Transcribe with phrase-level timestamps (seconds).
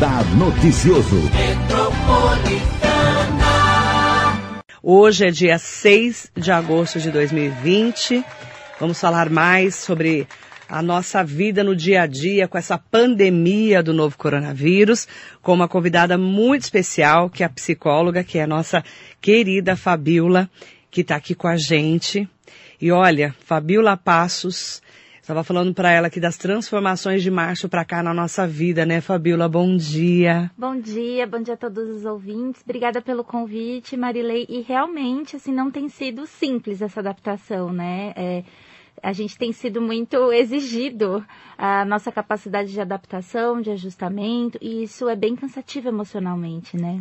[0.00, 1.20] Radar Noticioso.
[4.82, 8.24] Hoje é dia 6 de agosto de 2020.
[8.80, 10.26] Vamos falar mais sobre
[10.66, 15.06] a nossa vida no dia a dia com essa pandemia do novo coronavírus,
[15.42, 18.82] com uma convidada muito especial, que é a psicóloga, que é a nossa
[19.20, 20.48] querida Fabiola,
[20.90, 22.26] que está aqui com a gente.
[22.80, 24.80] E olha, Fabiola Passos,
[25.30, 29.00] estava falando para ela aqui das transformações de março para cá na nossa vida, né,
[29.00, 29.48] Fabiola?
[29.48, 30.50] Bom dia.
[30.58, 32.62] Bom dia, bom dia a todos os ouvintes.
[32.64, 34.44] Obrigada pelo convite, Marilei.
[34.48, 38.12] E realmente, assim, não tem sido simples essa adaptação, né?
[38.16, 38.42] É,
[39.00, 41.24] a gente tem sido muito exigido
[41.56, 46.98] a nossa capacidade de adaptação, de ajustamento, e isso é bem cansativo emocionalmente, né?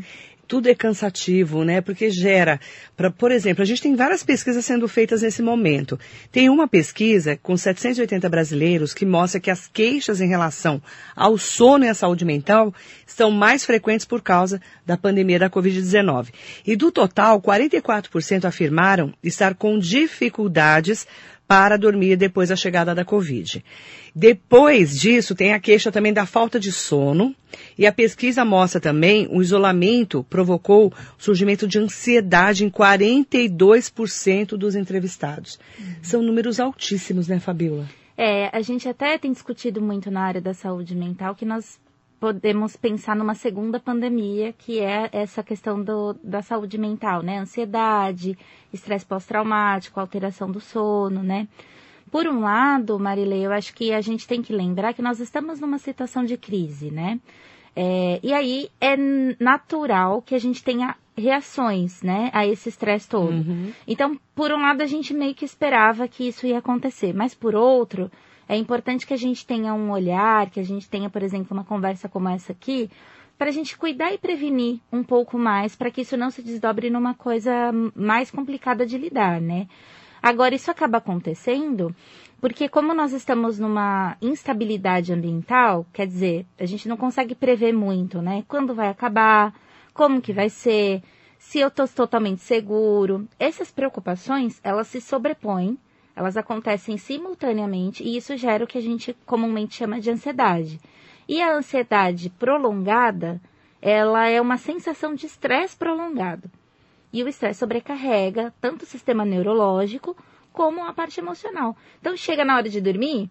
[0.49, 1.79] Tudo é cansativo, né?
[1.79, 2.59] Porque gera,
[2.97, 5.97] pra, por exemplo, a gente tem várias pesquisas sendo feitas nesse momento.
[6.31, 10.81] Tem uma pesquisa com 780 brasileiros que mostra que as queixas em relação
[11.15, 12.73] ao sono e à saúde mental
[13.05, 16.29] estão mais frequentes por causa da pandemia da Covid-19.
[16.65, 21.05] E do total, 44% afirmaram estar com dificuldades
[21.49, 23.65] para dormir depois da chegada da Covid.
[24.13, 27.35] Depois disso, tem a queixa também da falta de sono,
[27.75, 34.75] e a pesquisa mostra também o isolamento provocou o surgimento de ansiedade em 42% dos
[34.75, 35.59] entrevistados.
[35.79, 35.95] Uhum.
[36.03, 37.89] São números altíssimos, né, Fabiola?
[38.15, 41.79] É, a gente até tem discutido muito na área da saúde mental que nós
[42.19, 47.39] podemos pensar numa segunda pandemia, que é essa questão do, da saúde mental, né?
[47.39, 48.37] Ansiedade,
[48.73, 51.47] estresse pós-traumático, alteração do sono, né?
[52.11, 55.59] Por um lado, Marilei, eu acho que a gente tem que lembrar que nós estamos
[55.59, 57.19] numa situação de crise, né?
[57.75, 58.97] É, e aí é
[59.39, 63.31] natural que a gente tenha reações, né, a esse estresse todo.
[63.31, 63.71] Uhum.
[63.87, 67.55] Então, por um lado, a gente meio que esperava que isso ia acontecer, mas por
[67.55, 68.09] outro,
[68.49, 71.63] é importante que a gente tenha um olhar, que a gente tenha, por exemplo, uma
[71.63, 72.89] conversa como essa aqui,
[73.37, 76.89] para a gente cuidar e prevenir um pouco mais, para que isso não se desdobre
[76.89, 79.67] numa coisa mais complicada de lidar, né?
[80.19, 81.95] Agora, isso acaba acontecendo
[82.41, 88.19] porque, como nós estamos numa instabilidade ambiental, quer dizer, a gente não consegue prever muito,
[88.19, 88.43] né?
[88.47, 89.53] Quando vai acabar,
[89.93, 91.03] como que vai ser,
[91.37, 93.27] se eu estou totalmente seguro.
[93.37, 95.77] Essas preocupações, elas se sobrepõem
[96.19, 100.77] elas acontecem simultaneamente e isso gera o que a gente comumente chama de ansiedade.
[101.25, 103.39] E a ansiedade prolongada,
[103.81, 106.51] ela é uma sensação de estresse prolongado.
[107.13, 110.13] E o estresse sobrecarrega tanto o sistema neurológico
[110.51, 111.73] como a parte emocional.
[112.01, 113.29] Então chega na hora de dormir,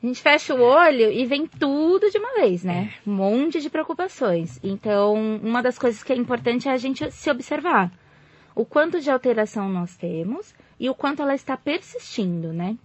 [0.00, 2.94] a gente fecha o olho e vem tudo de uma vez, né?
[3.04, 3.10] É.
[3.10, 4.60] Um monte de preocupações.
[4.62, 5.12] Então,
[5.42, 7.90] uma das coisas que é importante é a gente se observar.
[8.54, 12.76] O quanto de alteração nós temos e o quanto ela está persistindo, né?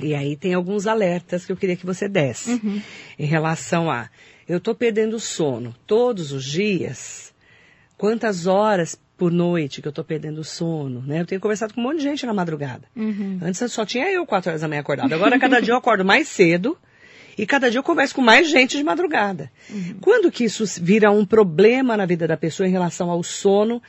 [0.00, 2.80] E aí tem alguns alertas que eu queria que você desse uhum.
[3.18, 4.08] em relação a
[4.48, 7.34] eu estou perdendo sono todos os dias.
[7.98, 11.20] Quantas horas por noite que eu estou perdendo sono, né?
[11.20, 12.84] Eu tenho conversado com um monte de gente na madrugada.
[12.96, 13.40] Uhum.
[13.42, 15.14] Antes só tinha eu quatro horas da manhã acordada.
[15.14, 16.78] Agora cada dia eu acordo mais cedo
[17.36, 19.50] e cada dia eu converso com mais gente de madrugada.
[19.68, 19.96] Uhum.
[20.00, 23.82] Quando que isso vira um problema na vida da pessoa em relação ao sono,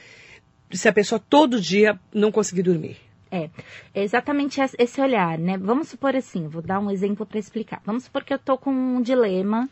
[0.71, 2.97] se a pessoa todo dia não conseguir dormir?
[3.31, 3.49] É,
[3.93, 5.57] exatamente esse olhar, né?
[5.57, 7.81] Vamos supor assim, vou dar um exemplo para explicar.
[7.85, 9.69] Vamos supor que eu tô com um dilema,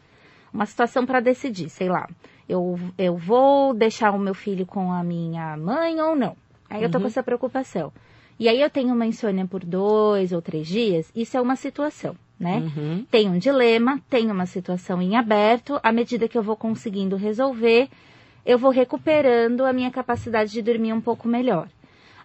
[0.54, 2.08] uma situação para decidir, sei lá.
[2.48, 6.36] Eu, eu vou deixar o meu filho com a minha mãe ou não?
[6.70, 7.04] Aí eu tô uhum.
[7.04, 7.92] com essa preocupação.
[8.40, 12.16] E aí eu tenho uma insônia por dois ou três dias, isso é uma situação,
[12.40, 12.58] né?
[12.58, 13.06] Uhum.
[13.10, 17.90] Tem um dilema, tem uma situação em aberto, à medida que eu vou conseguindo resolver,
[18.46, 21.68] eu vou recuperando a minha capacidade de dormir um pouco melhor.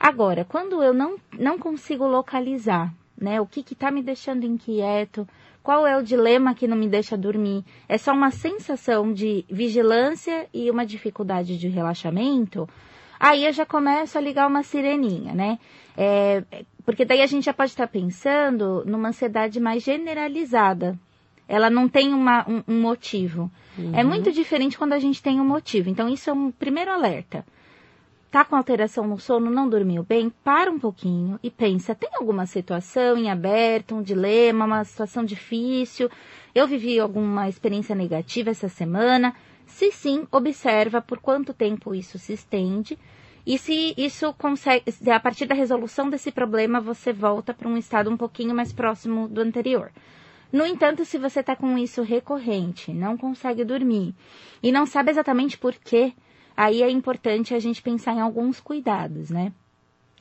[0.02, 5.28] Agora, quando eu não, não consigo localizar, né, o que está me deixando inquieto,
[5.62, 10.49] qual é o dilema que não me deixa dormir, é só uma sensação de vigilância
[10.52, 12.69] e uma dificuldade de relaxamento,
[13.20, 15.60] aí eu já começo a ligar uma sireninha, né?
[15.96, 16.43] É,
[16.84, 20.99] porque daí a gente já pode estar pensando numa ansiedade mais generalizada.
[21.46, 23.49] Ela não tem uma, um, um motivo.
[23.78, 23.93] É uhum.
[23.94, 25.88] É muito diferente quando a gente tem um motivo.
[25.88, 27.44] Então, isso é um primeiro alerta
[28.32, 32.46] tá com alteração no sono, não dormiu bem, para um pouquinho e pensa, tem alguma
[32.46, 36.08] situação em aberto, um dilema, uma situação difícil?
[36.55, 39.37] Eu vivi alguma experiência negativa essa semana?
[39.67, 42.99] Se sim, observa por quanto tempo isso se estende
[43.44, 48.08] e se isso consegue, a partir da resolução desse problema, você volta para um estado
[48.08, 49.93] um pouquinho mais próximo do anterior.
[50.50, 54.14] No entanto, se você está com isso recorrente, não consegue dormir
[54.62, 56.14] e não sabe exatamente por quê,
[56.56, 59.52] aí é importante a gente pensar em alguns cuidados, né?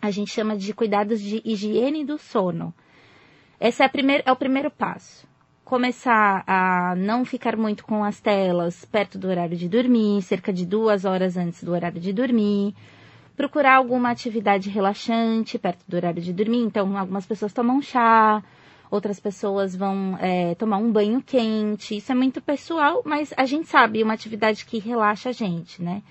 [0.01, 2.74] A gente chama de cuidados de higiene do sono.
[3.60, 5.28] Esse é, primeir, é o primeiro passo.
[5.63, 10.66] começar a não ficar muito com as telas perto do horário de dormir, cerca de
[10.66, 12.75] duas horas antes do horário de dormir.
[13.38, 16.63] Procurar alguma atividade relaxante perto do horário de dormir.
[16.63, 18.44] Então, algumas pessoas tomam chá,
[18.92, 21.96] outras pessoas vão é, tomar um banho quente.
[21.96, 26.04] Isso é muito pessoal, mas a gente sabe uma atividade que relaxa a gente, né?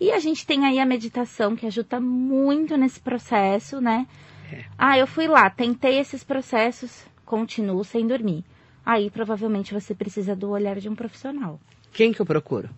[0.00, 4.06] E a gente tem aí a meditação que ajuda muito nesse processo, né?
[4.50, 4.64] É.
[4.78, 8.44] Ah, eu fui lá, tentei esses processos, continuo sem dormir.
[8.86, 11.60] Aí provavelmente você precisa do olhar de um profissional.
[11.92, 12.70] Quem que eu procuro?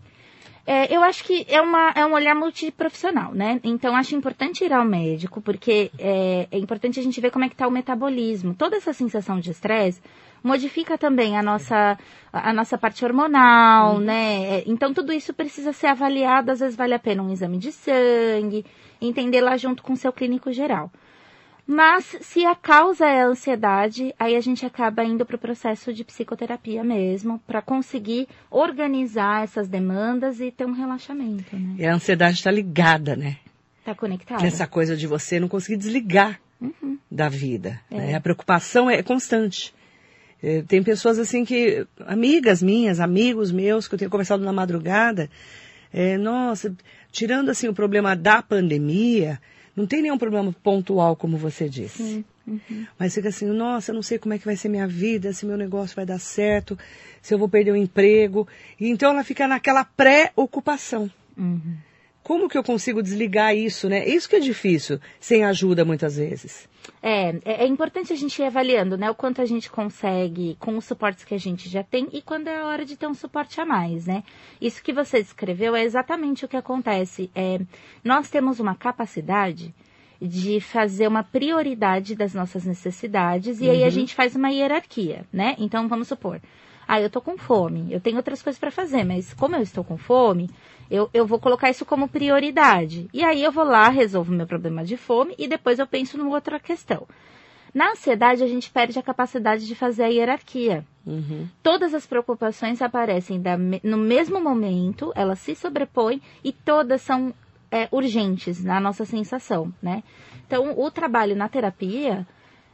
[0.65, 3.61] É, eu acho que é, uma, é um olhar multiprofissional, né?
[3.65, 7.49] Então, acho importante ir ao médico, porque é, é importante a gente ver como é
[7.49, 8.55] que está o metabolismo.
[8.55, 10.01] Toda essa sensação de estresse
[10.43, 11.99] modifica também a nossa,
[12.33, 14.01] a nossa parte hormonal, uhum.
[14.01, 14.59] né?
[14.59, 16.53] É, então, tudo isso precisa ser avaliado.
[16.53, 18.65] Às vezes, vale a pena um exame de sangue,
[19.01, 20.93] entender lá junto com o seu clínico geral.
[21.67, 25.93] Mas se a causa é a ansiedade, aí a gente acaba indo para o processo
[25.93, 31.57] de psicoterapia mesmo, para conseguir organizar essas demandas e ter um relaxamento.
[31.57, 31.77] Né?
[31.79, 33.37] E a ansiedade está ligada, né?
[33.79, 34.45] Está conectada.
[34.45, 36.99] Essa coisa de você não conseguir desligar uhum.
[37.11, 37.81] da vida.
[37.91, 37.97] É.
[37.97, 38.15] Né?
[38.15, 39.73] A preocupação é constante.
[40.43, 45.31] É, tem pessoas assim que, amigas minhas, amigos meus, que eu tenho conversado na madrugada,
[45.93, 46.75] é, nossa,
[47.13, 49.39] tirando assim o problema da pandemia,
[49.75, 52.03] não tem nenhum problema pontual, como você disse.
[52.03, 52.25] Sim.
[52.47, 52.87] Uhum.
[52.99, 55.47] Mas fica assim, nossa, eu não sei como é que vai ser minha vida, se
[55.47, 56.79] meu negócio vai dar certo,
[57.21, 58.47] se eu vou perder o emprego.
[58.79, 61.11] E então ela fica naquela pré-ocupação.
[61.37, 61.77] Uhum.
[62.23, 64.07] Como que eu consigo desligar isso, né?
[64.07, 66.69] Isso que é difícil, sem ajuda muitas vezes.
[67.03, 69.11] É, é, é importante a gente ir avaliando, né?
[69.11, 72.49] O quanto a gente consegue com os suportes que a gente já tem e quando
[72.49, 74.23] é a hora de ter um suporte a mais, né?
[74.61, 77.31] Isso que você descreveu é exatamente o que acontece.
[77.35, 77.61] É,
[78.05, 79.75] nós temos uma capacidade
[80.21, 83.71] de fazer uma prioridade das nossas necessidades e uhum.
[83.73, 83.91] aí a uhum.
[83.91, 85.57] gente faz uma hierarquia, né?
[85.59, 86.41] Então, vamos supor,
[86.87, 89.83] ah, eu tô com fome, eu tenho outras coisas para fazer, mas como eu estou
[89.83, 90.49] com fome,
[90.91, 93.09] eu, eu vou colocar isso como prioridade.
[93.13, 96.35] E aí eu vou lá, resolvo meu problema de fome e depois eu penso numa
[96.35, 97.07] outra questão.
[97.75, 100.85] Na ansiedade, a gente perde a capacidade de fazer a hierarquia.
[101.07, 101.49] Uhum.
[101.63, 107.33] Todas as preocupações aparecem da, no mesmo momento, elas se sobrepõem e todas são
[107.71, 110.03] é, urgentes na nossa sensação, né?
[110.47, 112.27] Então, o trabalho na terapia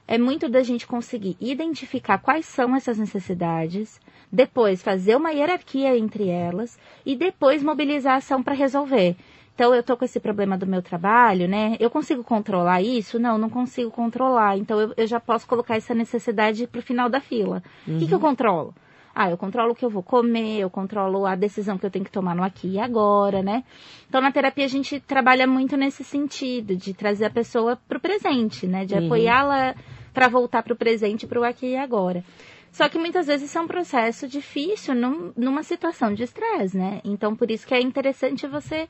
[0.08, 4.00] é muito da gente conseguir identificar quais são essas necessidades,
[4.30, 9.16] depois fazer uma hierarquia entre elas e depois mobilizar a ação para resolver.
[9.58, 11.76] Então, eu tô com esse problema do meu trabalho, né?
[11.80, 13.18] Eu consigo controlar isso?
[13.18, 14.56] Não, não consigo controlar.
[14.56, 17.60] Então, eu, eu já posso colocar essa necessidade para o final da fila.
[17.84, 17.98] O uhum.
[17.98, 18.24] que, que eu uhum.
[18.24, 18.72] controlo?
[19.12, 22.04] Ah, eu controlo o que eu vou comer, eu controlo a decisão que eu tenho
[22.04, 23.64] que tomar no aqui e agora, né?
[24.08, 28.00] Então, na terapia, a gente trabalha muito nesse sentido, de trazer a pessoa para o
[28.00, 28.84] presente, né?
[28.84, 29.06] De uhum.
[29.06, 29.74] apoiá-la
[30.14, 32.22] para voltar para o presente, para o aqui e agora.
[32.70, 37.00] Só que muitas vezes é um processo difícil num, numa situação de estresse, né?
[37.04, 38.88] Então, por isso que é interessante você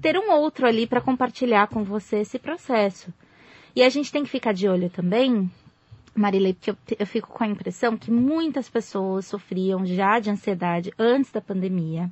[0.00, 3.12] ter um outro ali para compartilhar com você esse processo.
[3.74, 5.50] E a gente tem que ficar de olho também,
[6.14, 10.92] Marilei, porque eu, eu fico com a impressão que muitas pessoas sofriam já de ansiedade
[10.98, 12.10] antes da pandemia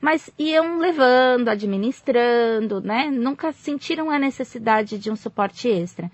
[0.00, 3.10] mas iam levando, administrando, né?
[3.10, 6.10] Nunca sentiram a necessidade de um suporte extra.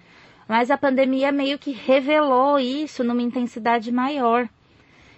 [0.53, 4.47] Mas a pandemia meio que revelou isso numa intensidade maior.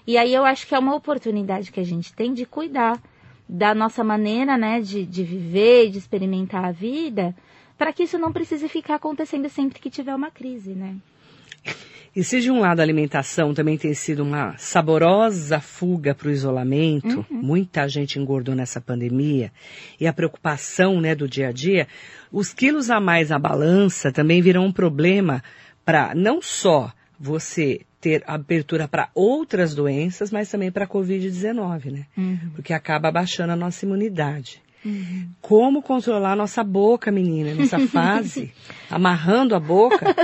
[0.06, 3.02] E aí eu acho que é uma oportunidade que a gente tem de cuidar
[3.48, 7.34] da nossa maneira, né, de, de viver, de experimentar a vida,
[7.76, 10.94] para que isso não precise ficar acontecendo sempre que tiver uma crise, né?
[12.16, 16.30] E se de um lado a alimentação também tem sido uma saborosa fuga para o
[16.30, 17.42] isolamento, uhum.
[17.42, 19.50] muita gente engordou nessa pandemia,
[19.98, 21.88] e a preocupação né, do dia a dia,
[22.30, 25.42] os quilos a mais na balança também virão um problema
[25.84, 32.06] para não só você ter abertura para outras doenças, mas também para a Covid-19, né?
[32.16, 32.50] Uhum.
[32.54, 34.62] Porque acaba abaixando a nossa imunidade.
[34.84, 35.28] Uhum.
[35.40, 38.52] Como controlar a nossa boca, menina, nessa fase?
[38.90, 40.14] amarrando a boca?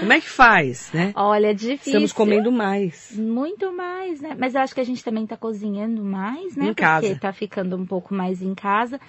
[0.00, 1.12] Como é que faz, né?
[1.16, 1.92] Olha, é difícil.
[1.92, 3.12] Estamos comendo mais.
[3.16, 4.36] Muito mais, né?
[4.38, 6.66] Mas eu acho que a gente também está cozinhando mais, né?
[6.66, 7.00] Em casa.
[7.00, 9.00] Porque está ficando um pouco mais em casa.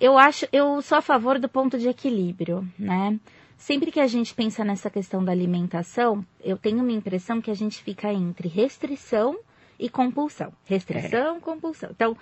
[0.00, 3.18] Eu acho, eu sou a favor do ponto de equilíbrio, né?
[3.56, 7.54] Sempre que a gente pensa nessa questão da alimentação, eu tenho uma impressão que a
[7.54, 9.38] gente fica entre restrição
[9.78, 10.52] e compulsão.
[10.64, 11.40] Restrição, é.
[11.40, 11.90] compulsão.
[11.92, 12.16] Então,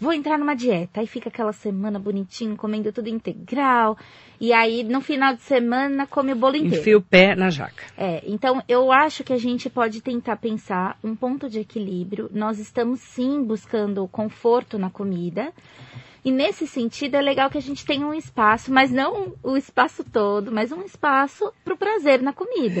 [0.00, 1.00] vou entrar numa dieta.
[1.00, 3.96] Aí fica aquela semana bonitinho, comendo tudo integral.
[4.40, 6.76] E aí, no final de semana, come o bolo inteiro.
[6.76, 7.84] Enfia o pé na jaca.
[7.96, 12.28] É, então eu acho que a gente pode tentar pensar um ponto de equilíbrio.
[12.32, 15.52] Nós estamos sim buscando conforto na comida.
[16.24, 20.02] E nesse sentido é legal que a gente tenha um espaço, mas não o espaço
[20.02, 22.80] todo, mas um espaço para o prazer na comida.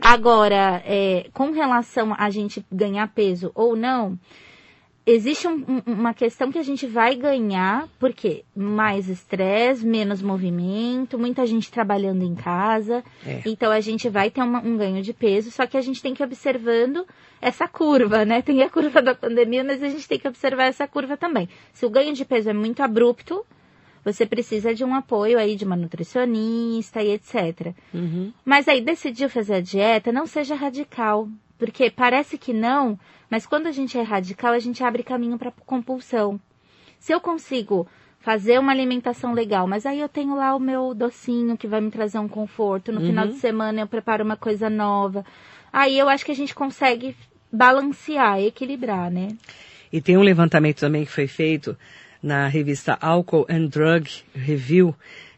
[0.00, 4.18] Agora, é, com relação a gente ganhar peso ou não,
[5.06, 11.18] existe um, um, uma questão que a gente vai ganhar, porque mais estresse, menos movimento,
[11.18, 13.04] muita gente trabalhando em casa.
[13.24, 13.42] É.
[13.46, 16.12] Então a gente vai ter uma, um ganho de peso, só que a gente tem
[16.12, 17.06] que ir observando
[17.40, 18.42] essa curva, né?
[18.42, 21.48] Tem a curva da pandemia, mas a gente tem que observar essa curva também.
[21.72, 23.46] Se o ganho de peso é muito abrupto,
[24.04, 27.74] você precisa de um apoio aí de uma nutricionista e etc.
[27.92, 28.32] Uhum.
[28.44, 32.98] Mas aí decidiu fazer a dieta, não seja radical, porque parece que não,
[33.30, 36.40] mas quando a gente é radical, a gente abre caminho para compulsão.
[36.98, 37.86] Se eu consigo
[38.20, 41.90] fazer uma alimentação legal, mas aí eu tenho lá o meu docinho que vai me
[41.90, 43.32] trazer um conforto, no final Uhum.
[43.32, 45.24] de semana eu preparo uma coisa nova.
[45.72, 47.14] Aí eu acho que a gente consegue
[47.52, 49.28] balancear, equilibrar, né?
[49.92, 51.76] E tem um levantamento também que foi feito
[52.22, 54.94] na revista Alcohol and Drug Review,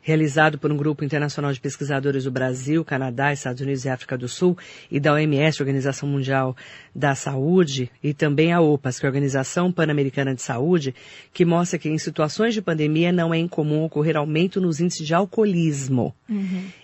[0.09, 4.27] realizado por um grupo internacional de pesquisadores do Brasil, Canadá, Estados Unidos e África do
[4.27, 4.57] Sul,
[4.91, 6.57] e da OMS, Organização Mundial
[6.95, 10.95] da Saúde, e também a OPAS, que é a Organização Pan-Americana de Saúde,
[11.31, 15.12] que mostra que em situações de pandemia não é incomum ocorrer aumento nos índices de
[15.12, 16.15] alcoolismo.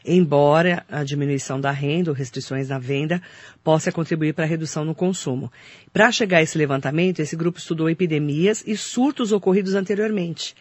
[0.04, 3.22] Embora a diminuição da renda ou restrições na venda
[3.64, 5.50] possa contribuir para a redução no consumo.
[5.94, 10.54] Para chegar a esse levantamento, esse grupo estudou epidemias e surtos ocorridos anteriormente,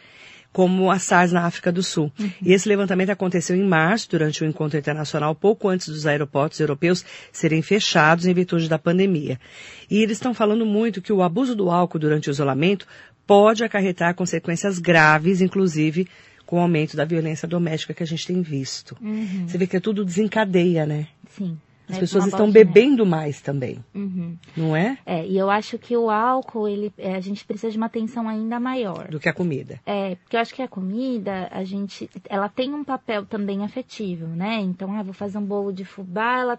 [0.54, 2.12] como a SARS na África do Sul.
[2.40, 7.04] E esse levantamento aconteceu em março, durante o encontro internacional, pouco antes dos aeroportos europeus
[7.32, 9.40] serem fechados em virtude da pandemia.
[9.90, 12.86] E eles estão falando muito que o abuso do álcool durante o isolamento
[13.26, 16.06] pode acarretar consequências graves, inclusive
[16.46, 18.96] com o aumento da violência doméstica que a gente tem visto.
[19.48, 21.08] Você vê que é tudo desencadeia, né?
[21.36, 21.58] Sim.
[21.88, 24.36] As É pessoas estão bebendo mais também, Uhum.
[24.56, 24.96] não é?
[25.04, 28.26] É, e eu acho que o álcool, ele, é, a gente precisa de uma atenção
[28.26, 29.08] ainda maior.
[29.08, 29.78] Do que a comida.
[29.84, 34.26] É, porque eu acho que a comida, a gente, ela tem um papel também afetivo,
[34.28, 34.60] né?
[34.60, 36.58] Então, ah, vou fazer um bolo de fubá, ela,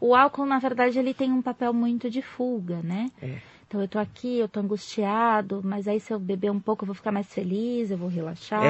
[0.00, 3.08] o álcool, na verdade, ele tem um papel muito de fuga, né?
[3.22, 3.38] É.
[3.68, 6.86] Então, eu tô aqui, eu tô angustiado, mas aí se eu beber um pouco, eu
[6.86, 8.64] vou ficar mais feliz, eu vou relaxar.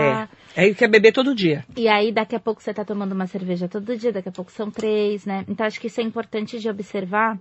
[0.57, 0.61] É.
[0.61, 1.67] Aí quer beber todo dia.
[1.77, 4.51] E aí, daqui a pouco você tá tomando uma cerveja todo dia, daqui a pouco
[4.51, 5.45] são três, né?
[5.49, 7.39] Então, acho que isso é importante de observar.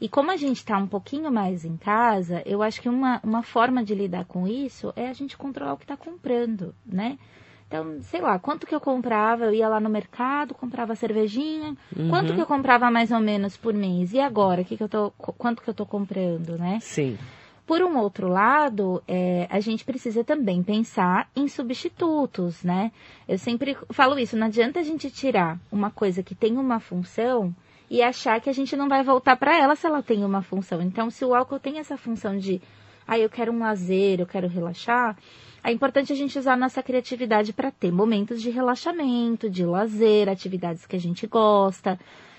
[0.00, 3.42] E como a gente tá um pouquinho mais em casa, eu acho que uma, uma
[3.42, 7.18] forma de lidar com isso é a gente controlar o que tá comprando, né?
[7.68, 9.44] Então, sei lá, quanto que eu comprava?
[9.44, 11.76] Eu ia lá no mercado, comprava cervejinha.
[12.08, 14.14] Quanto que eu comprava mais ou menos por mês?
[14.14, 14.64] E agora?
[14.64, 16.78] Que que eu tô, qu- quanto que eu tô comprando, né?
[16.80, 17.18] Sim.
[17.66, 22.90] Por um outro lado, é, a gente precisa também pensar em substitutos, né?
[23.28, 27.54] Eu sempre falo isso, não adianta a gente tirar uma coisa que tem uma função
[27.90, 30.80] e achar que a gente não vai voltar para ela se ela tem uma função.
[30.80, 32.62] Então, se o álcool tem essa função de,
[33.06, 35.14] ah, eu quero um lazer, eu quero relaxar,
[35.62, 40.28] é importante a gente usar a nossa criatividade para ter momentos de relaxamento, de lazer,
[40.28, 41.98] atividades que a gente gosta.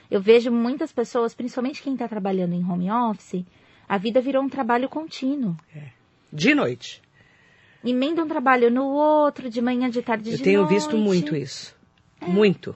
[0.10, 3.46] Eu vejo muitas pessoas, principalmente quem está trabalhando em home office,
[3.88, 5.56] a vida virou um trabalho contínuo.
[6.32, 7.02] De noite.
[7.84, 10.72] Emenda um trabalho no outro, de manhã, de tarde, Eu de tenho noite.
[10.72, 10.76] É.
[10.76, 11.76] visto muito isso.
[12.22, 12.76] Muito.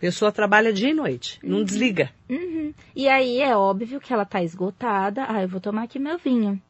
[0.00, 1.40] Pessoa trabalha dia e noite.
[1.42, 2.10] Não desliga.
[2.30, 2.72] Uhum.
[2.94, 5.26] E aí é óbvio que ela tá esgotada.
[5.28, 6.60] Ah, eu vou tomar aqui meu vinho.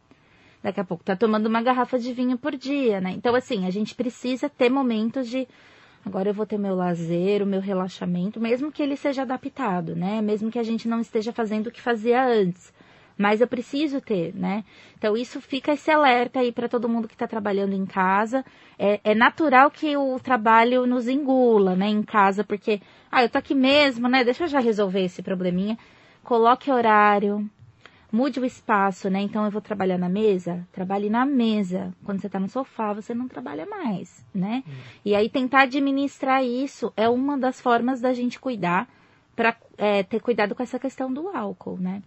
[0.63, 3.13] Daqui a pouco tá tomando uma garrafa de vinho por dia, né?
[3.13, 5.47] Então, assim, a gente precisa ter momentos de.
[6.05, 10.21] Agora eu vou ter meu lazer, o meu relaxamento, mesmo que ele seja adaptado, né?
[10.23, 12.73] Mesmo que a gente não esteja fazendo o que fazia antes.
[13.17, 14.65] Mas eu preciso ter, né?
[14.97, 18.45] Então, isso fica esse alerta aí para todo mundo que está trabalhando em casa.
[18.79, 23.37] É, é natural que o trabalho nos engula, né, em casa, porque, ah, eu tô
[23.39, 24.23] aqui mesmo, né?
[24.23, 25.77] Deixa eu já resolver esse probleminha.
[26.23, 27.49] Coloque horário,
[28.11, 29.21] mude o espaço, né?
[29.21, 31.95] Então, eu vou trabalhar na mesa, trabalhe na mesa.
[32.05, 34.63] Quando você tá no sofá, você não trabalha mais, né?
[35.05, 38.89] E aí, tentar administrar isso é uma das formas da gente cuidar
[39.37, 39.55] para
[40.09, 42.03] ter cuidado com essa questão do álcool, né?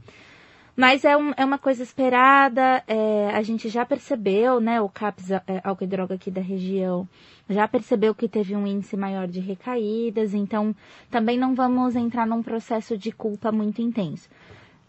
[0.75, 5.31] Mas é, um- é uma coisa esperada, é, a gente já percebeu, né, o CAPS,
[5.31, 7.07] é, álcool e droga aqui da região,
[7.49, 10.73] já percebeu que teve um índice maior de recaídas, então
[11.09, 14.29] também não vamos entrar num processo de culpa muito intenso.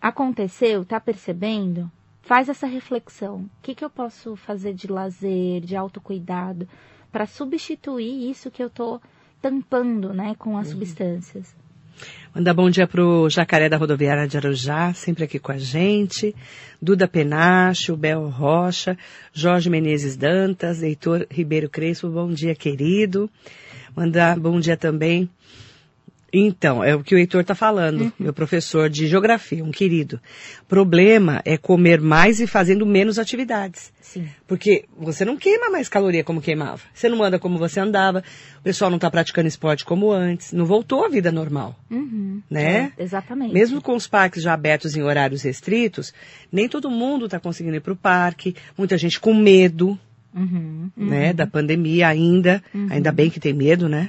[0.02, 1.88] Aconteceu, tá percebendo?
[2.23, 3.42] Faz essa reflexão.
[3.42, 6.68] O que, que eu posso fazer de lazer, de autocuidado,
[7.12, 9.00] para substituir isso que eu tô
[9.40, 11.54] tampando, né, com as substâncias.
[12.35, 16.35] Mandar bom dia pro Jacaré da Rodoviária de Arujá, sempre aqui com a gente.
[16.80, 18.99] Duda Penacho, Bel Rocha,
[19.32, 23.30] Jorge Menezes Dantas, Heitor Ribeiro Crespo, bom dia, querido.
[23.94, 25.30] Mandar bom dia também
[26.32, 28.12] Então, é o que o Heitor está falando, Uhum.
[28.18, 30.18] meu professor de geografia, um querido.
[30.66, 33.92] Problema é comer mais e fazendo menos atividades.
[34.00, 34.26] Sim.
[34.46, 36.80] Porque você não queima mais caloria como queimava.
[36.94, 38.24] Você não anda como você andava.
[38.58, 40.52] O pessoal não está praticando esporte como antes.
[40.52, 42.40] Não voltou à vida normal, Uhum.
[42.50, 42.92] né?
[42.96, 43.52] É, exatamente.
[43.52, 46.14] Mesmo com os parques já abertos em horários restritos,
[46.50, 48.56] nem todo mundo está conseguindo ir para o parque.
[48.78, 49.98] Muita gente com medo,
[50.34, 50.90] Uhum.
[50.96, 52.62] né, da pandemia ainda.
[52.88, 54.08] Ainda bem que tem medo, né?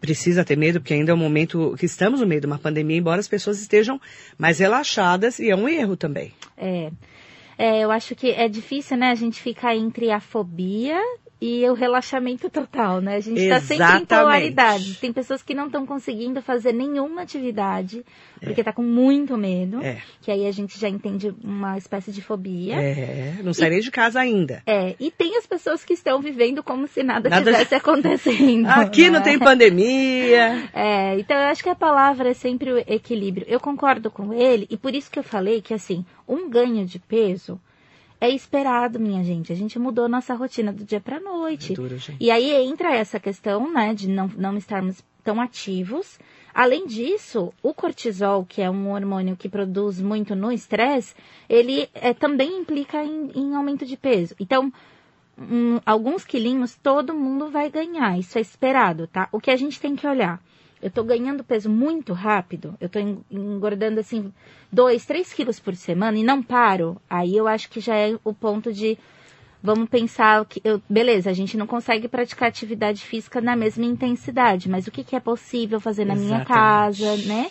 [0.00, 2.98] Precisa ter medo, porque ainda é um momento que estamos no meio de uma pandemia,
[2.98, 4.00] embora as pessoas estejam
[4.38, 6.32] mais relaxadas, e é um erro também.
[6.56, 6.90] É.
[7.58, 11.00] É, eu acho que é difícil, né, a gente ficar entre a fobia
[11.40, 13.16] e o relaxamento total, né?
[13.16, 14.94] A gente está sempre em polaridade.
[14.94, 18.04] Tem pessoas que não estão conseguindo fazer nenhuma atividade
[18.40, 19.82] porque tá com muito medo.
[19.82, 20.00] É.
[20.22, 22.76] Que aí a gente já entende uma espécie de fobia.
[22.76, 24.62] É, não sairei de casa ainda.
[24.66, 28.66] É, e tem as pessoas que estão vivendo como se nada, Nada- tivesse acontecendo.
[28.68, 29.24] Aqui não né?
[29.24, 30.66] tem pandemia.
[30.76, 33.46] É, então eu acho que a palavra é sempre o equilíbrio.
[33.48, 36.98] Eu concordo com ele e por isso que eu falei que assim, um ganho de
[36.98, 37.60] peso
[38.20, 39.52] é esperado, minha gente.
[39.52, 41.72] A gente mudou nossa rotina do dia para noite.
[41.72, 42.16] É duro, gente.
[42.20, 46.18] E aí entra essa questão, né, de não, não estarmos tão ativos.
[46.54, 51.14] Além disso, o cortisol, que é um hormônio que produz muito no estresse,
[51.48, 54.34] ele é, também implica em, em aumento de peso.
[54.40, 54.72] Então,
[55.38, 59.28] hum, alguns quilinhos todo mundo vai ganhar, isso é esperado, tá?
[59.32, 60.40] O que a gente tem que olhar,
[60.82, 64.32] eu tô ganhando peso muito rápido, eu en- engordando assim
[64.70, 68.32] 2, 3 quilos por semana e não paro, aí eu acho que já é o
[68.34, 68.98] ponto de
[69.62, 74.68] vamos pensar que eu, beleza, a gente não consegue praticar atividade física na mesma intensidade,
[74.68, 76.48] mas o que, que é possível fazer na minha Exatamente.
[76.48, 77.50] casa, né?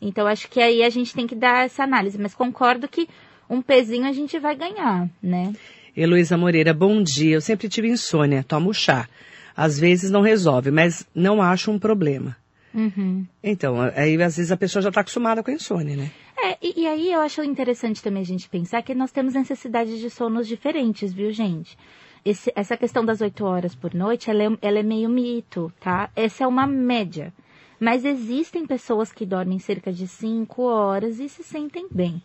[0.00, 3.08] Então acho que aí a gente tem que dar essa análise, mas concordo que
[3.48, 5.52] um pezinho a gente vai ganhar, né?
[5.96, 7.36] Heloísa Moreira, bom dia.
[7.36, 9.08] Eu sempre tive insônia, tomo chá.
[9.56, 12.36] Às vezes não resolve, mas não acho um problema.
[12.76, 13.26] Uhum.
[13.42, 16.10] Então, aí às vezes a pessoa já está acostumada com a insônia, né?
[16.38, 19.98] É, e, e aí eu acho interessante também a gente pensar que nós temos necessidades
[19.98, 21.76] de sonos diferentes, viu, gente?
[22.24, 26.10] Esse- essa questão das oito horas por noite, ela é, ela é meio mito, tá?
[26.14, 27.32] Essa é uma média.
[27.80, 32.20] Mas existem pessoas que dormem cerca de cinco horas e se sentem bem.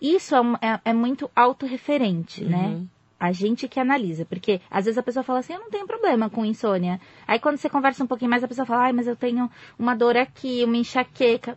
[0.00, 2.80] Isso é, é- é muito autorreferente, né?
[3.20, 6.30] A gente que analisa, porque às vezes a pessoa fala assim, eu não tenho problema
[6.30, 7.00] com insônia.
[7.26, 9.94] Aí quando você conversa um pouquinho mais, a pessoa fala, ai, mas eu tenho uma
[9.96, 11.56] dor aqui, uma enxaqueca.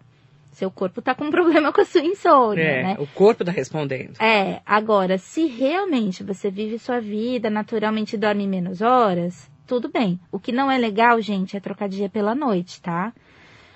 [0.52, 2.96] Seu corpo tá com um problema com a sua insônia, É, né?
[3.00, 4.20] o corpo está respondendo.
[4.20, 10.20] É, agora, se realmente você vive sua vida, naturalmente dorme menos horas, tudo bem.
[10.32, 13.14] O que não é legal, gente, é trocar dia pela noite, tá?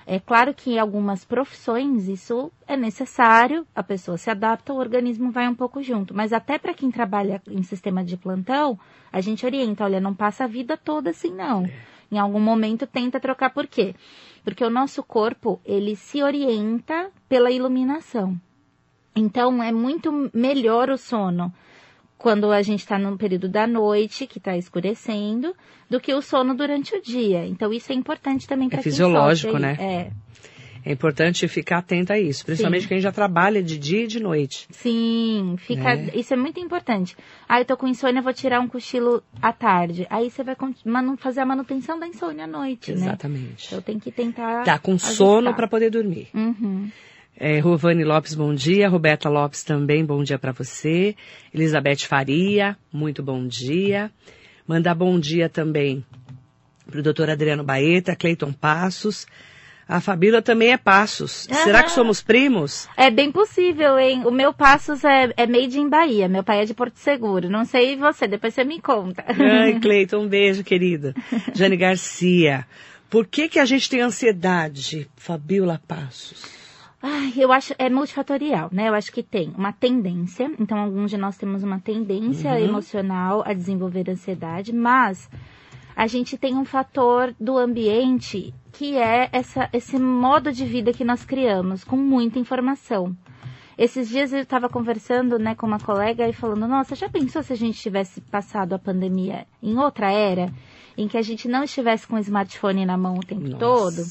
[0.07, 5.31] É claro que em algumas profissões isso é necessário, a pessoa se adapta, o organismo
[5.31, 6.13] vai um pouco junto.
[6.13, 8.79] Mas até para quem trabalha em sistema de plantão,
[9.11, 11.67] a gente orienta, olha, não passa a vida toda assim não.
[12.11, 13.95] Em algum momento tenta trocar por quê?
[14.43, 18.39] Porque o nosso corpo, ele se orienta pela iluminação.
[19.15, 21.51] Então é muito melhor o sono
[22.17, 25.55] quando a gente está no período da noite, que está escurecendo,
[25.89, 27.45] do que o sono durante o dia.
[27.45, 29.77] Então isso é importante também para quem fisiológico, sofre né?
[29.79, 30.11] É.
[30.87, 32.89] É importante ficar atenta a isso, principalmente Sim.
[32.89, 34.67] quem já trabalha de dia e de noite.
[34.69, 36.11] Sim, fica, Né?
[36.13, 37.17] isso é muito importante.
[37.49, 40.05] Ah, eu tô com insônia, vou tirar um cochilo à tarde.
[40.11, 42.97] Aí você vai manu- fazer a manutenção da insônia à noite, né?
[42.97, 43.65] Exatamente.
[43.65, 44.63] Então tem que tentar.
[44.63, 45.15] Tá com ajustar.
[45.15, 46.27] sono para poder dormir.
[46.35, 46.91] Uhum.
[47.37, 48.87] É, Rovane Lopes, bom dia.
[48.87, 51.15] Roberta Lopes também, bom dia para você.
[51.53, 54.09] Elizabeth Faria, muito bom dia.
[54.65, 56.03] Mandar bom dia também
[56.89, 59.27] pro doutor Adriano Baeta, Cleiton Passos.
[59.87, 61.47] A Fabíola também é Passos.
[61.51, 61.95] Será que Aham.
[61.95, 62.87] somos primos?
[62.97, 64.23] É bem possível, hein?
[64.25, 66.27] O meu Passos é, é made in Bahia.
[66.27, 67.49] Meu pai é de Porto Seguro.
[67.49, 69.23] Não sei você, depois você me conta.
[69.27, 71.13] Ai, Cleiton, um beijo, querida.
[71.53, 72.65] Jane Garcia.
[73.09, 76.64] Por que que a gente tem ansiedade, Fabíola Passos?
[77.07, 78.89] Ai, eu acho, é multifatorial, né?
[78.89, 82.57] Eu acho que tem uma tendência, então alguns de nós temos uma tendência Uhum.
[82.57, 85.29] emocional a desenvolver ansiedade, mas
[85.95, 91.05] a gente tem um fator do ambiente que é essa, esse modo de vida que
[91.05, 93.15] nós criamos, com muita informação.
[93.77, 97.53] Esses dias eu estava conversando né, com uma colega e falando, nossa, já pensou se
[97.53, 100.51] a gente tivesse passado a pandemia em outra era,
[100.97, 103.57] em que a gente não estivesse com o smartphone na mão o tempo Nossa.
[103.59, 104.03] todo?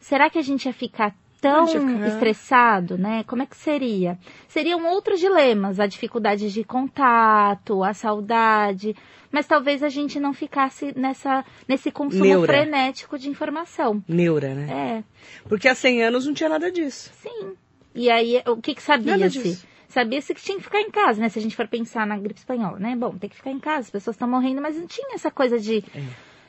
[0.00, 2.08] Será que a gente ia ficar tão ficar.
[2.08, 3.24] estressado, né?
[3.24, 4.18] Como é que seria?
[4.48, 8.94] Seriam outros dilemas, a dificuldade de contato, a saudade,
[9.30, 12.46] mas talvez a gente não ficasse nessa nesse consumo Neura.
[12.52, 14.02] frenético de informação.
[14.08, 14.66] Neura, né?
[14.98, 15.04] É,
[15.48, 17.10] Porque há 100 anos não tinha nada disso.
[17.22, 17.54] sim.
[17.94, 19.58] E aí, o que que sabia-se?
[19.88, 21.28] Sabia-se que tinha que ficar em casa, né?
[21.28, 22.94] Se a gente for pensar na gripe espanhola, né?
[22.94, 25.58] Bom, tem que ficar em casa, as pessoas estão morrendo, mas não tinha essa coisa
[25.58, 26.02] de, É.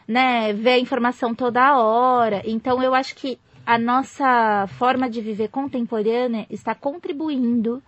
[0.07, 2.43] né, ver a informação toda hora.
[2.45, 7.81] Então, eu acho que a nossa forma de viver contemporânea está contribuindo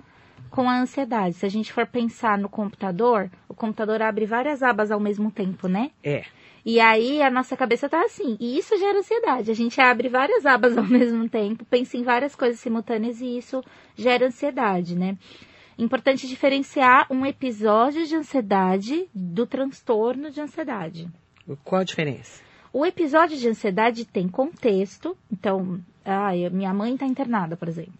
[0.49, 1.35] com a ansiedade.
[1.35, 5.67] Se a gente for pensar no computador, o computador abre várias abas ao mesmo tempo,
[5.67, 5.91] né?
[6.03, 6.23] É.
[6.63, 8.37] E aí a nossa cabeça tá assim.
[8.39, 9.49] E isso gera ansiedade.
[9.49, 13.63] A gente abre várias abas ao mesmo tempo, pensa em várias coisas simultâneas e isso
[13.95, 15.17] gera ansiedade, né?
[15.77, 21.07] Importante diferenciar um episódio de ansiedade do transtorno de ansiedade.
[21.63, 22.43] Qual a diferença?
[22.73, 25.17] O episódio de ansiedade tem contexto.
[25.31, 27.93] Então, ah, minha mãe está internada, por exemplo.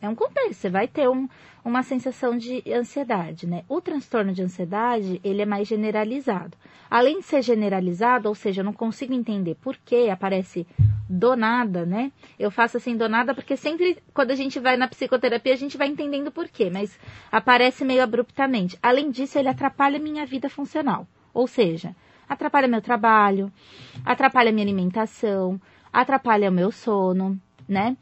[0.00, 1.26] É um contexto, você vai ter um,
[1.64, 3.64] uma sensação de ansiedade, né?
[3.68, 6.56] O transtorno de ansiedade, ele é mais generalizado.
[6.90, 10.66] Além de ser generalizado, ou seja, eu não consigo entender por que aparece
[11.08, 12.12] do nada, né?
[12.38, 15.78] Eu faço assim do nada porque sempre quando a gente vai na psicoterapia a gente
[15.78, 16.98] vai entendendo por quê, mas
[17.32, 18.78] aparece meio abruptamente.
[18.82, 21.08] Além disso, ele atrapalha minha vida funcional.
[21.32, 21.96] Ou seja,
[22.28, 23.52] atrapalha meu trabalho,
[24.04, 25.60] atrapalha minha alimentação,
[25.92, 27.96] atrapalha o meu sono, né?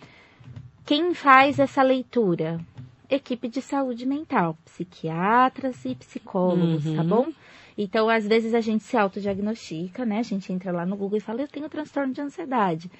[0.84, 2.60] Quem faz essa leitura?
[3.08, 6.96] Equipe de saúde mental, psiquiatras e psicólogos, tá uhum.
[6.96, 7.32] tá bom?
[7.76, 10.18] Então, às vezes a gente se autodiagnostica, né?
[10.18, 12.90] A gente entra lá no Google e fala, eu tenho transtorno de ansiedade.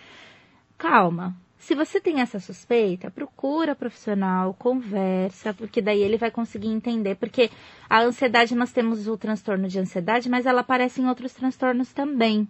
[0.79, 1.37] Calma.
[1.63, 7.15] Se você tem essa suspeita, procura profissional, conversa, porque daí ele vai conseguir entender.
[7.15, 7.51] Porque
[7.89, 12.49] a ansiedade, nós temos o transtorno de ansiedade, mas ela aparece em outros transtornos também,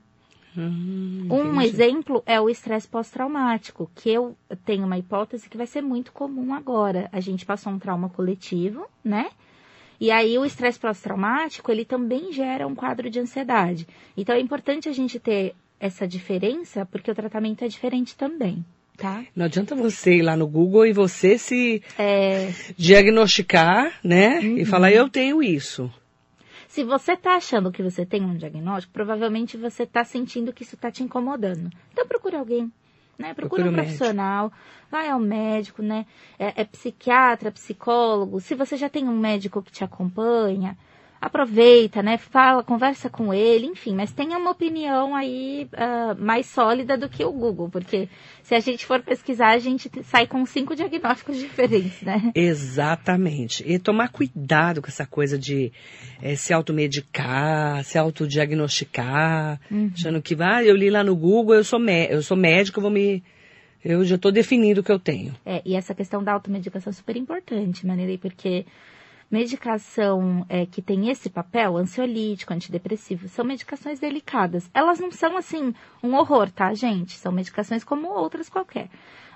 [0.57, 5.81] Hum, um exemplo é o estresse pós-traumático, que eu tenho uma hipótese que vai ser
[5.81, 7.09] muito comum agora.
[7.11, 9.31] A gente passou um trauma coletivo, né?
[9.99, 13.87] E aí o estresse pós-traumático, ele também gera um quadro de ansiedade.
[14.17, 18.63] Então é importante a gente ter essa diferença, porque o tratamento é diferente também.
[18.97, 19.25] Tá?
[19.35, 22.53] Não adianta você ir lá no Google e você se é...
[22.77, 24.39] diagnosticar, né?
[24.39, 24.59] Uhum.
[24.59, 25.91] E falar, eu tenho isso.
[26.69, 30.75] Se você está achando que você tem um diagnóstico, provavelmente você está sentindo que isso
[30.75, 31.71] está te incomodando.
[31.93, 32.73] Então procure alguém.
[33.19, 33.35] Né?
[33.35, 34.89] Procure, um profissional, médico.
[34.91, 36.07] vai ao médico, né?
[36.39, 38.41] É, é psiquiatra, psicólogo.
[38.41, 40.77] Se você já tem um médico que te acompanha,
[41.23, 42.19] aproveita, né?
[42.19, 47.25] Fala, conversa com ele, enfim, mas tenha uma opinião aí uh, mais sólida do que
[47.25, 48.09] o Google, porque
[48.43, 52.33] se a gente for pesquisar, a gente sai com cinco diagnósticos diferentes, né?
[52.35, 53.63] Exatamente.
[53.65, 55.73] E tomar cuidado com essa coisa de
[56.21, 59.93] é, se automedicar, se autodiagnosticar, uhum.
[59.95, 61.81] achando que, ah, eu li lá no Google, eu sou,
[62.11, 63.23] eu sou médico, eu vou me.
[63.85, 65.35] Eu já estou definindo o que eu tenho.
[65.47, 68.65] É, e essa questão da automedicação é super importante, Maneira, porque
[69.33, 74.71] medicação é, que tem esse papel, ansiolítico, antidepressivo, são medicações delicadas.
[74.75, 77.17] Elas não são assim um horror, tá, gente?
[77.17, 78.91] São medicações como outras qualquer.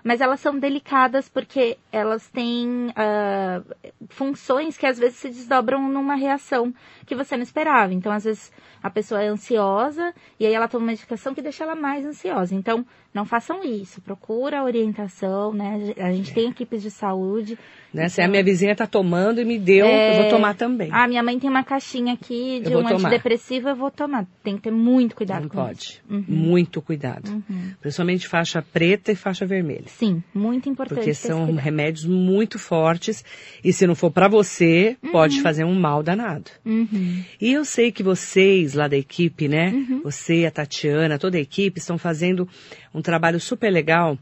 [0.06, 3.74] Mas elas são delicadas porque elas têm uh,
[4.08, 6.72] funções que às vezes se desdobram numa reação
[7.04, 7.92] que você não esperava.
[7.92, 11.74] Então, às vezes, a pessoa é ansiosa e aí ela toma medicação que deixa ela
[11.74, 12.54] mais ansiosa.
[12.54, 14.00] Então, não façam isso.
[14.00, 15.94] Procura orientação, né?
[15.96, 17.54] A gente tem equipes de saúde.
[17.92, 18.02] Né?
[18.02, 18.08] Então...
[18.10, 20.18] Se a minha vizinha está tomando e me deu, é...
[20.18, 20.90] eu vou tomar também.
[20.92, 24.26] Ah, minha mãe tem uma caixinha aqui de um antidepressivo, eu vou tomar.
[24.44, 25.78] Tem que ter muito cuidado não com pode.
[25.78, 26.02] isso.
[26.08, 26.24] Uhum.
[26.28, 27.30] Muito cuidado.
[27.30, 27.72] Uhum.
[27.80, 29.86] Principalmente faixa preta e faixa vermelha.
[29.98, 30.98] Sim, muito importante.
[30.98, 33.24] Porque são remédios muito fortes
[33.64, 35.10] e se não for para você, uhum.
[35.10, 36.50] pode fazer um mal danado.
[36.66, 37.24] Uhum.
[37.40, 39.70] E eu sei que vocês lá da equipe, né?
[39.70, 40.02] Uhum.
[40.04, 42.46] Você, a Tatiana, toda a equipe estão fazendo
[42.94, 44.18] um trabalho super legal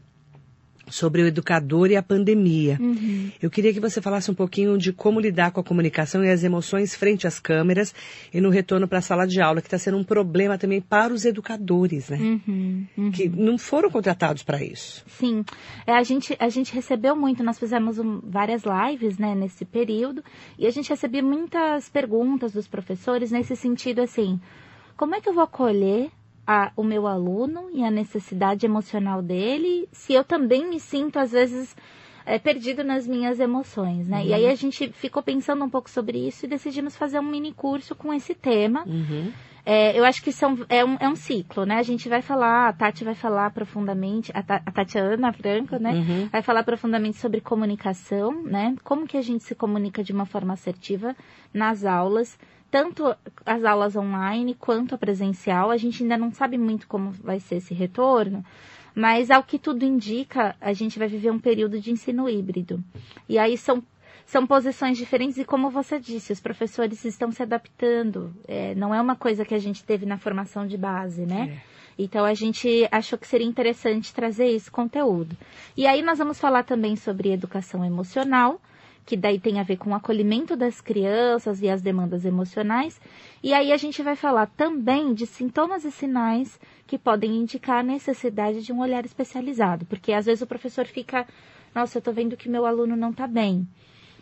[0.89, 2.77] sobre o educador e a pandemia.
[2.79, 3.31] Uhum.
[3.41, 6.43] Eu queria que você falasse um pouquinho de como lidar com a comunicação e as
[6.43, 7.93] emoções frente às câmeras
[8.33, 11.13] e no retorno para a sala de aula, que está sendo um problema também para
[11.13, 12.17] os educadores, né?
[12.17, 12.85] Uhum.
[12.97, 13.11] Uhum.
[13.11, 15.03] Que não foram contratados para isso.
[15.07, 15.43] Sim,
[15.85, 20.23] é, a, gente, a gente recebeu muito, nós fizemos um, várias lives né, nesse período
[20.57, 24.39] e a gente recebia muitas perguntas dos professores nesse sentido assim,
[24.95, 26.09] como é que eu vou acolher
[26.45, 31.31] a, o meu aluno e a necessidade emocional dele, se eu também me sinto, às
[31.31, 31.75] vezes,
[32.25, 34.19] é, perdido nas minhas emoções, né?
[34.19, 34.25] Uhum.
[34.25, 37.53] E aí a gente ficou pensando um pouco sobre isso e decidimos fazer um mini
[37.53, 38.83] curso com esse tema.
[38.85, 39.31] Uhum.
[39.65, 41.77] É, eu acho que são, é, um, é um ciclo, né?
[41.77, 45.91] A gente vai falar, a Tati vai falar profundamente, a, a Tatiana Franco, né?
[45.91, 46.29] Uhum.
[46.31, 48.75] Vai falar profundamente sobre comunicação, né?
[48.83, 51.15] Como que a gente se comunica de uma forma assertiva
[51.51, 52.37] nas aulas
[52.75, 55.71] tanto as aulas online quanto a presencial.
[55.71, 58.43] A gente ainda não sabe muito como vai ser esse retorno,
[58.93, 62.83] mas ao que tudo indica, a gente vai viver um período de ensino híbrido.
[63.29, 63.81] E aí são
[64.25, 68.35] são posições diferentes e como você disse, os professores estão se adaptando.
[68.45, 71.61] É, não é uma coisa que a gente teve na formação de base, né?
[71.61, 72.03] É.
[72.03, 75.37] Então a gente achou que seria interessante trazer esse conteúdo.
[75.77, 78.59] E aí nós vamos falar também sobre educação emocional,
[79.05, 82.99] que daí tem a ver com o acolhimento das crianças e as demandas emocionais.
[83.43, 87.83] E aí a gente vai falar também de sintomas e sinais que podem indicar a
[87.83, 91.27] necessidade de um olhar especializado, porque às vezes o professor fica,
[91.73, 93.67] nossa, eu estou vendo que meu aluno não está bem,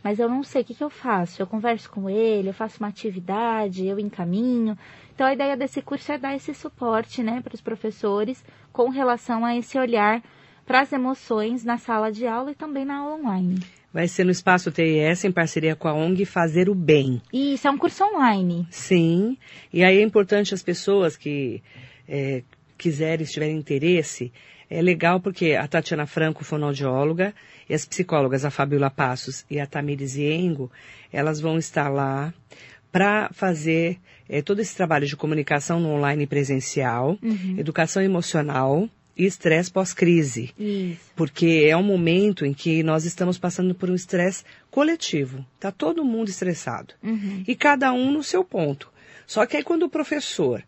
[0.04, 1.42] mas eu não sei o que, que eu faço.
[1.42, 4.78] Eu converso com ele, eu faço uma atividade, eu encaminho.
[5.16, 8.44] Então a ideia desse curso é dar esse suporte, né, para os professores
[8.74, 10.22] com relação a esse olhar
[10.66, 13.60] para as emoções na sala de aula e também na aula online.
[13.94, 17.22] Vai ser no Espaço TIS, em parceria com a ONG Fazer o Bem.
[17.32, 18.68] Isso, é um curso online.
[18.72, 19.38] Sim,
[19.72, 21.62] e aí é importante as pessoas que
[22.08, 22.42] é,
[22.76, 24.34] quiserem, se tiverem interesse,
[24.70, 27.36] é legal porque a Tatiana Franco, fonoaudióloga,
[27.70, 30.72] e as psicólogas, a Fabiola Passos e a Tamires Iengo,
[31.12, 32.34] elas vão estar lá
[32.92, 37.56] para fazer é, todo esse trabalho de comunicação no online presencial, uhum.
[37.58, 40.54] educação emocional, e estresse pós-crise.
[41.16, 45.46] Porque é um momento em que nós estamos passando por um estresse coletivo.
[45.56, 46.94] Está todo mundo estressado.
[47.04, 47.44] Uhum.
[47.48, 48.92] E cada um no seu ponto.
[49.26, 50.64] Só que aí quando o professor,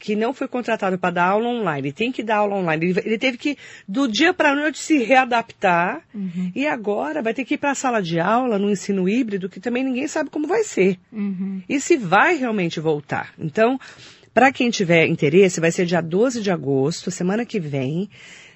[0.00, 3.18] que não foi contratado para dar aula online, tem que dar aula online, ele, ele
[3.18, 6.02] teve que, do dia para a noite, se readaptar.
[6.14, 6.50] Uhum.
[6.54, 9.60] E agora vai ter que ir para a sala de aula no ensino híbrido, que
[9.60, 10.98] também ninguém sabe como vai ser.
[11.12, 11.62] Uhum.
[11.68, 13.34] E se vai realmente voltar.
[13.38, 13.78] Então,
[14.32, 18.08] para quem tiver interesse, vai ser dia 12 de agosto, semana que vem.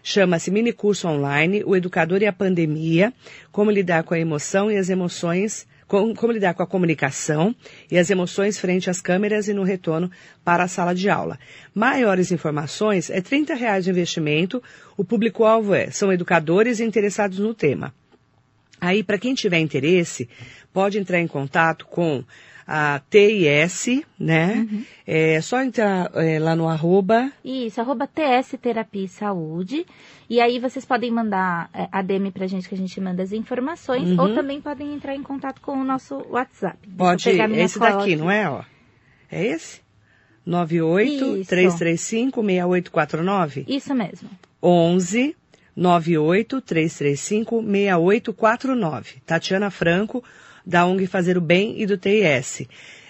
[0.03, 3.13] Chama-se Mini Curso Online, O Educador e a Pandemia,
[3.51, 7.55] Como Lidar com a Emoção e as Emoções, como, lidar com a comunicação
[7.91, 10.11] e as emoções frente às câmeras e no retorno
[10.45, 11.39] para a sala de aula.
[11.75, 14.63] Maiores informações é R$ reais de investimento.
[14.97, 17.95] O público-alvo é, são educadores interessados no tema.
[18.81, 20.29] Aí, para quem tiver interesse,
[20.73, 22.25] pode entrar em contato com
[22.67, 24.67] a TIS, né?
[24.71, 24.85] Uhum.
[25.07, 27.31] É só entrar é, lá no arroba.
[27.45, 29.87] Isso, arroba TS Terapia e Saúde.
[30.29, 33.33] E aí vocês podem mandar é, a DM pra gente que a gente manda as
[33.33, 34.21] informações, uhum.
[34.21, 36.79] ou também podem entrar em contato com o nosso WhatsApp.
[36.97, 38.17] Pode, esse daqui, aqui.
[38.17, 38.63] não é, ó?
[39.31, 39.83] É esse?
[40.47, 43.65] 98 335 6849?
[43.69, 44.29] Isso mesmo.
[44.63, 45.37] 11
[45.77, 49.23] 98 335 6849.
[49.27, 50.23] Tatiana Franco,
[50.65, 52.67] da ONG Fazer o Bem e do TIS.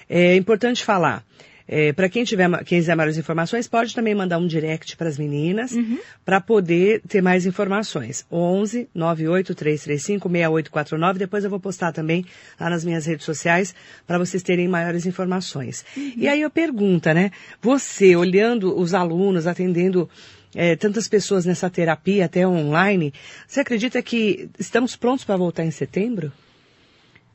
[0.09, 1.25] É importante falar.
[1.67, 5.17] É, para quem tiver quem quiser maiores informações, pode também mandar um direct para as
[5.17, 5.99] meninas uhum.
[6.25, 8.27] para poder ter mais informações.
[8.31, 11.19] 11 98335 6849.
[11.19, 12.27] Depois eu vou postar também
[12.61, 13.75] lá nas minhas redes sociais
[14.07, 15.85] para vocês terem maiores informações.
[15.97, 16.13] Uhum.
[16.17, 17.31] E aí eu pergunto, né?
[17.63, 20.09] Você olhando os alunos, atendendo
[20.55, 23.13] é, tantas pessoas nessa terapia até online,
[23.49, 26.31] você acredita que estamos prontos para voltar em setembro?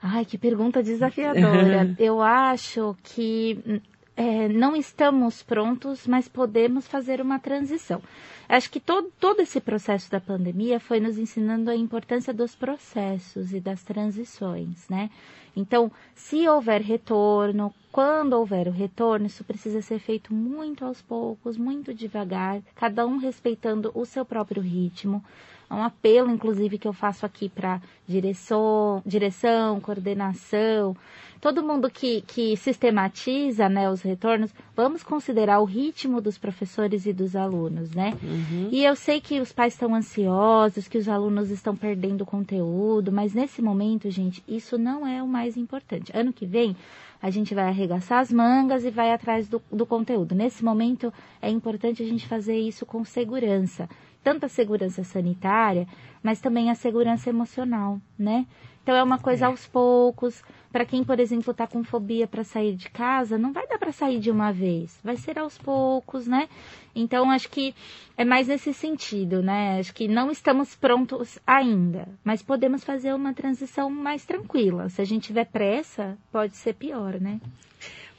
[0.01, 1.93] Ai, que pergunta desafiadora.
[1.99, 3.81] Eu acho que
[4.15, 8.01] é, não estamos prontos, mas podemos fazer uma transição.
[8.49, 13.53] Acho que todo, todo esse processo da pandemia foi nos ensinando a importância dos processos
[13.53, 15.11] e das transições, né?
[15.55, 21.57] Então, se houver retorno, quando houver o retorno, isso precisa ser feito muito aos poucos,
[21.57, 25.23] muito devagar, cada um respeitando o seu próprio ritmo.
[25.69, 30.97] É um apelo, inclusive, que eu faço aqui para direção, direção, coordenação,
[31.39, 37.13] todo mundo que, que sistematiza né, os retornos, vamos considerar o ritmo dos professores e
[37.13, 38.17] dos alunos, né?
[38.21, 38.38] Uhum.
[38.71, 43.33] E eu sei que os pais estão ansiosos, que os alunos estão perdendo conteúdo, mas
[43.33, 46.11] nesse momento, gente, isso não é o mais importante.
[46.15, 46.75] Ano que vem,
[47.21, 50.33] a gente vai arregaçar as mangas e vai atrás do, do conteúdo.
[50.33, 53.89] Nesse momento, é importante a gente fazer isso com segurança
[54.23, 55.87] tanto a segurança sanitária,
[56.21, 58.45] mas também a segurança emocional, né?
[58.89, 59.47] Então é uma coisa é.
[59.47, 60.43] aos poucos.
[60.71, 63.91] Para quem, por exemplo, está com fobia para sair de casa, não vai dar para
[63.91, 64.99] sair de uma vez.
[65.03, 66.49] Vai ser aos poucos, né?
[66.95, 67.75] Então acho que
[68.17, 69.77] é mais nesse sentido, né?
[69.77, 74.89] Acho que não estamos prontos ainda, mas podemos fazer uma transição mais tranquila.
[74.89, 77.39] Se a gente tiver pressa, pode ser pior, né?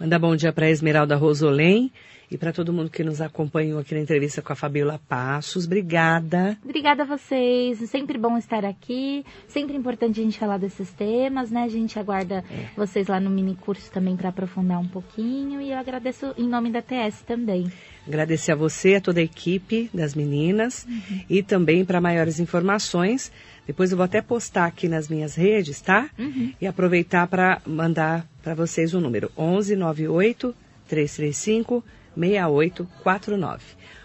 [0.00, 1.92] Manda bom dia para Esmeralda Rosolém
[2.30, 5.66] e para todo mundo que nos acompanhou aqui na entrevista com a Fabiola Passos.
[5.66, 6.56] Obrigada.
[6.64, 7.78] Obrigada a vocês.
[7.90, 9.26] Sempre bom estar aqui.
[9.46, 11.64] Sempre importante a gente falar desses temas, né?
[11.64, 12.70] A gente aguarda é.
[12.74, 15.60] vocês lá no mini curso também para aprofundar um pouquinho.
[15.60, 17.70] E eu agradeço em nome da TS também.
[18.06, 21.20] Agradecer a você, a toda a equipe das meninas uhum.
[21.28, 23.30] e também para maiores informações.
[23.70, 26.10] Depois eu vou até postar aqui nas minhas redes, tá?
[26.18, 26.52] Uhum.
[26.60, 30.52] E aproveitar para mandar para vocês o número 1198
[30.88, 31.84] 335
[32.16, 33.62] 6849.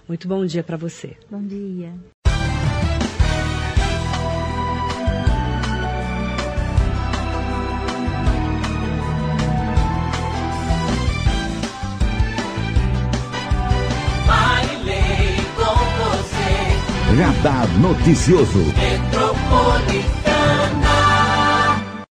[0.08, 1.18] Muito bom dia para você.
[1.32, 1.92] Bom dia.
[17.18, 18.60] Radar Noticioso.
[19.58, 20.35] 我的